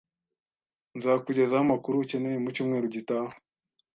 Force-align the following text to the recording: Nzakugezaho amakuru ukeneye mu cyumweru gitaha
Nzakugezaho 0.97 1.61
amakuru 1.65 1.95
ukeneye 1.97 2.37
mu 2.43 2.49
cyumweru 2.55 2.85
gitaha 2.95 3.31